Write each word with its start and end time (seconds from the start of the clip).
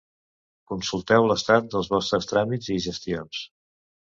Consulteu 0.71 1.27
l'estat 1.31 1.69
dels 1.75 1.91
vostres 1.93 2.29
tràmits 2.35 2.73
i 2.77 2.81
gestions. 2.87 3.45